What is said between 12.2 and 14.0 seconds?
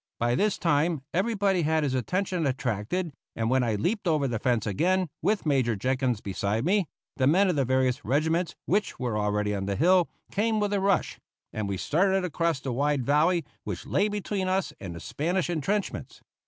across the wide valley which